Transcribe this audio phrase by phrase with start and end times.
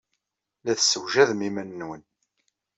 [0.63, 2.03] La tessewjadem iman-nwen.